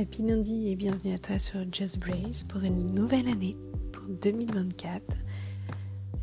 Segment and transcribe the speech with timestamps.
[0.00, 3.54] Happy lundi et bienvenue à toi sur Just Brace pour une nouvelle année,
[3.92, 5.02] pour 2024.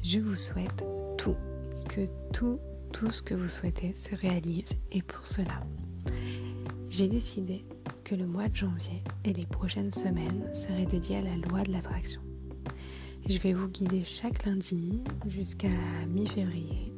[0.01, 0.83] Je vous souhaite
[1.15, 1.35] tout,
[1.87, 2.59] que tout,
[2.91, 5.61] tout ce que vous souhaitez se réalise et pour cela,
[6.89, 7.65] j'ai décidé
[8.03, 11.71] que le mois de janvier et les prochaines semaines seraient dédiées à la loi de
[11.71, 12.21] l'attraction.
[13.29, 15.69] Je vais vous guider chaque lundi jusqu'à
[16.07, 16.91] mi-février,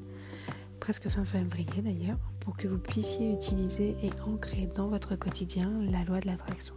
[0.80, 6.04] presque fin février d'ailleurs, pour que vous puissiez utiliser et ancrer dans votre quotidien la
[6.04, 6.76] loi de l'attraction.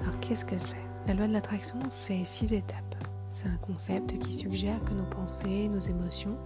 [0.00, 0.84] Alors qu'est-ce que c'est?
[1.06, 2.94] La loi de l'attraction, c'est six étapes.
[3.30, 6.38] C'est un concept qui suggère que nos pensées, nos émotions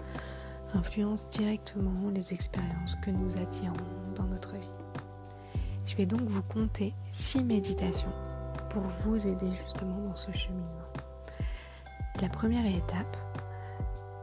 [0.74, 3.74] influencent directement les expériences que nous attirons
[4.14, 4.74] dans notre vie.
[5.86, 8.12] Je vais donc vous compter six méditations
[8.70, 10.70] pour vous aider justement dans ce cheminement.
[12.20, 13.16] La première étape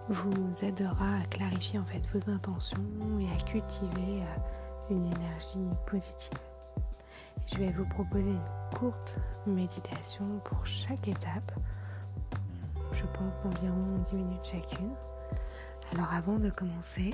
[0.10, 2.80] vous aidera à clarifier en fait vos intentions
[3.20, 6.38] et à cultiver euh, une énergie positive.
[7.46, 11.52] Je vais vous proposer une courte méditation pour chaque étape,
[12.92, 14.92] je pense d'environ 10 minutes chacune.
[15.94, 17.14] Alors avant de commencer,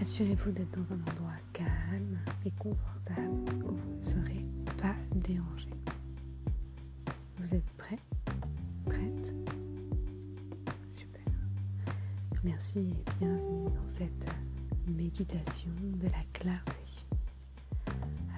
[0.00, 4.44] assurez-vous d'être dans un endroit calme et confortable où vous ne serez
[4.80, 5.70] pas dérangé.
[7.38, 7.98] Vous êtes prêt?
[8.86, 9.37] Prête?
[12.48, 14.26] Merci et bienvenue dans cette
[14.90, 16.72] méditation de la clarté.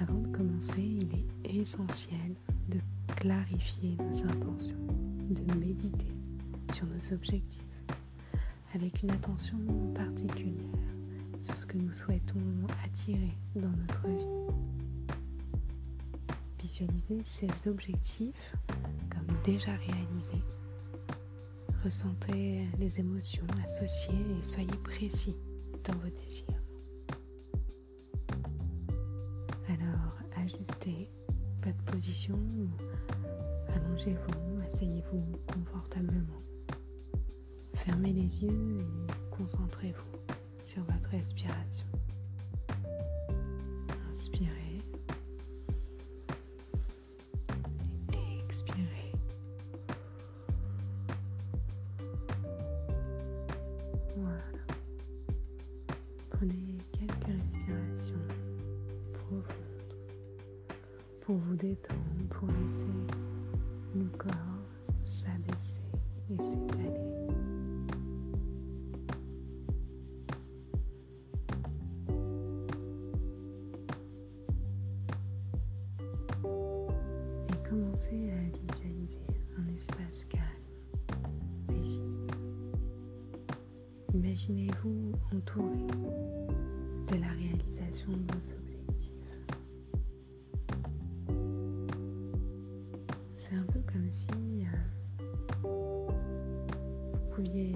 [0.01, 2.35] Avant de commencer, il est essentiel
[2.69, 2.81] de
[3.15, 4.85] clarifier nos intentions,
[5.31, 6.13] de méditer
[6.73, 7.63] sur nos objectifs
[8.75, 9.59] avec une attention
[9.95, 10.57] particulière
[11.39, 12.43] sur ce que nous souhaitons
[12.85, 15.15] attirer dans notre vie.
[16.61, 18.57] Visualisez ces objectifs
[19.09, 20.43] comme déjà réalisés.
[21.85, 25.35] Ressentez les émotions associées et soyez précis
[25.85, 26.63] dans vos désirs.
[29.67, 31.11] Alors ajustez
[31.65, 32.39] votre position,
[33.75, 36.43] allongez-vous, asseyez-vous confortablement.
[37.75, 40.35] Fermez les yeux et concentrez-vous
[40.65, 41.87] sur votre respiration.
[44.13, 44.70] Inspirez
[61.21, 62.87] pour vous détendre, pour laisser
[63.95, 64.31] le corps
[65.05, 65.83] s'abaisser
[66.31, 66.91] et s'étaler.
[77.49, 79.21] Et commencez à visualiser
[79.59, 80.45] un espace calme,
[81.67, 82.35] paisible.
[84.15, 85.87] Imaginez-vous entouré
[87.09, 89.20] de la réalisation de vos objectifs.
[93.41, 94.29] C'est un peu comme si
[94.67, 95.67] euh,
[97.15, 97.75] vous pouviez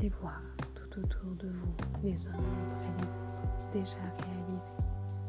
[0.00, 0.42] les voir
[0.74, 4.72] tout autour de vous, les uns après les autres, déjà réalisés.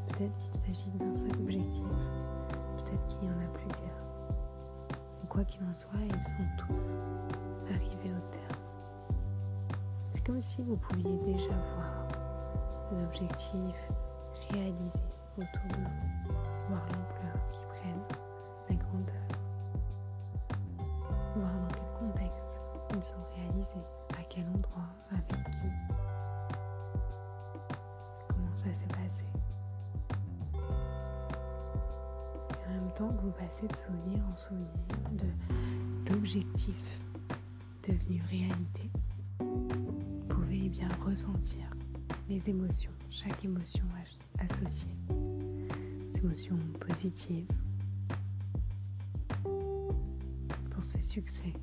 [0.08, 1.84] Peut-être qu'il s'agit d'un seul objectif,
[2.78, 4.04] peut-être qu'il y en a plusieurs.
[5.30, 6.98] Quoi qu'il en soit, ils sont tous
[7.70, 8.62] arrivés au terme.
[10.12, 12.08] C'est comme si vous pouviez déjà voir
[12.90, 13.92] vos objectifs
[14.50, 15.04] réalisés
[15.38, 16.34] autour de vous,
[16.68, 16.82] voir
[24.18, 25.68] à quel endroit, avec qui,
[28.28, 29.24] comment ça s'est passé.
[32.50, 34.68] Et en même temps que vous passez de souvenir en souvenir
[35.12, 37.00] de, d'objectifs
[37.88, 38.90] devenus réalité,
[39.40, 41.70] vous pouvez bien ressentir
[42.30, 43.86] les émotions, chaque émotion
[44.40, 44.96] associée,
[46.14, 47.48] des émotions positives,
[50.72, 51.54] pour ses succès.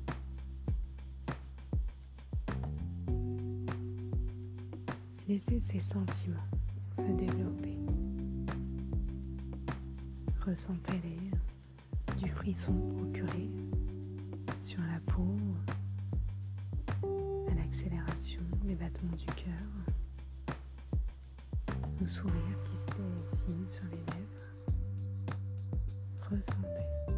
[5.29, 6.49] Laissez ces sentiments
[6.91, 7.77] se développer.
[10.43, 11.29] Ressentez-les
[12.19, 13.51] du frisson procuré
[14.59, 15.37] sur la peau,
[17.47, 19.69] à l'accélération des battements du cœur,
[22.03, 25.37] au sourire qui se dessine sur les lèvres.
[26.21, 27.13] Ressentez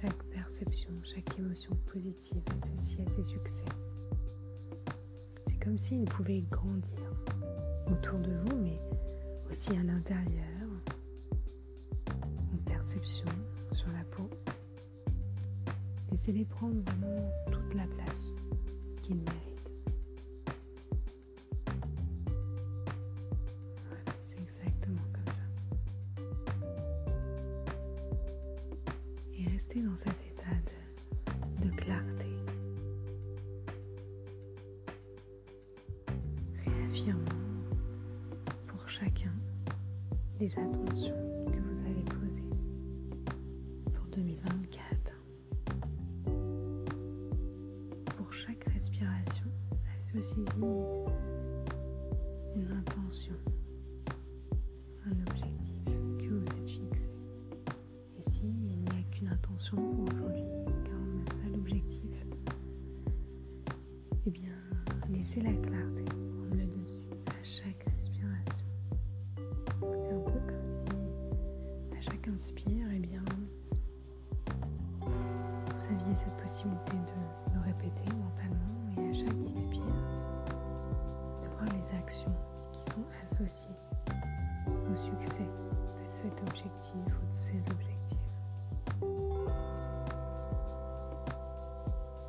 [0.00, 3.66] chaque perception, chaque émotion positive associée à ses succès
[5.68, 6.96] comme s'il pouvait grandir
[7.92, 8.80] autour de vous, mais
[9.50, 10.66] aussi à l'intérieur,
[12.08, 13.28] en perception,
[13.70, 14.30] sur la peau.
[16.10, 18.36] Laissez-les prendre vraiment toute la place
[19.02, 19.70] qu'ils méritent.
[23.88, 25.42] Voilà, c'est exactement comme ça.
[29.34, 30.56] Et restez dans cet état
[31.60, 32.37] de clarté.
[40.40, 41.16] Les attentions
[41.52, 42.42] que vous avez posées
[43.92, 45.14] pour 2024.
[48.16, 49.46] Pour chaque respiration,
[49.96, 50.62] associez-y
[52.56, 53.34] une intention,
[55.06, 55.84] un objectif
[56.18, 57.10] que vous êtes fixé.
[58.16, 60.44] Et s'il n'y a qu'une intention pour aujourd'hui,
[60.84, 62.26] qu'un seul objectif,
[64.26, 64.52] eh bien,
[65.10, 66.04] laissez la clarté
[72.32, 73.22] inspire, eh bien,
[75.00, 78.56] vous aviez cette possibilité de le répéter mentalement
[78.96, 79.82] et à chaque expire,
[81.42, 82.34] de voir les actions
[82.72, 83.76] qui sont associées
[84.92, 88.18] au succès de cet objectif ou de ces objectifs.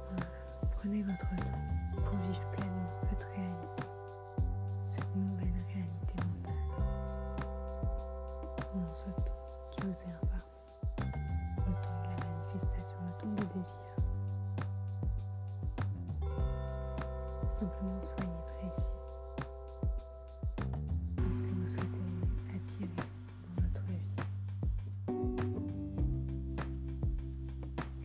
[0.10, 0.26] Voilà.
[0.72, 1.66] Prenez votre temps
[2.06, 2.69] pour vivre pleinement
[9.86, 10.64] vous est imparti,
[10.98, 13.90] le temps de la manifestation, le temps du désir.
[17.50, 18.94] Simplement soyez précis
[21.34, 22.10] ce que vous souhaitez
[22.56, 22.90] attirer
[23.44, 24.10] dans votre vie.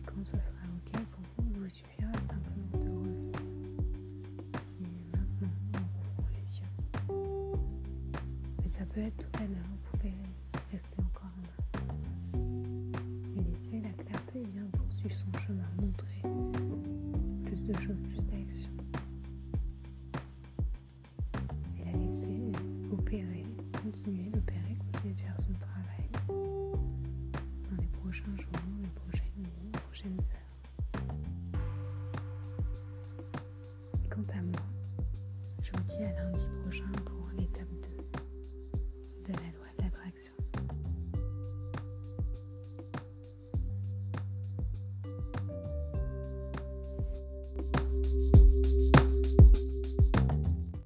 [0.05, 3.39] Quand ce sera OK pour vous, il vous suffira simplement de revenir.
[4.61, 4.79] Si
[5.13, 5.77] maintenant on
[6.21, 6.73] ouvre les yeux.
[8.61, 10.13] Mais ça peut être tout à l'heure, vous pouvez
[10.71, 11.24] rester encore
[13.35, 16.21] Et laisser la clarté et bien poursuivre son chemin, montrer
[17.45, 18.69] plus de choses, plus d'actions.
[21.79, 22.51] Et la laisser
[22.91, 23.45] opérer,
[23.83, 24.54] continuer d'opérer,